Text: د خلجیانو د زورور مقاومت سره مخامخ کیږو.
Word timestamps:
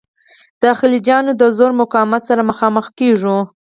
د 0.61 0.63
خلجیانو 0.79 1.31
د 1.41 1.43
زورور 1.55 1.73
مقاومت 1.81 2.21
سره 2.29 2.41
مخامخ 2.51 2.85
کیږو. 2.99 3.37